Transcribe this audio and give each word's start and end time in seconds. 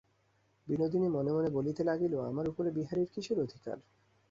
বিনোদিনী 0.67 1.07
মনে 1.07 1.31
মনে 1.33 1.49
বলিতে 1.49 1.81
লাগিল, 1.83 2.13
আমার 2.21 2.45
উপরে 2.47 2.69
বিহারীর 2.71 3.09
কিসের 3.13 3.37
অধিকার। 3.39 3.77